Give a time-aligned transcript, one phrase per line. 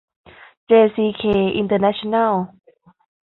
[0.65, 1.21] เจซีเค
[1.57, 2.33] อินเตอร์เนชั่นแนล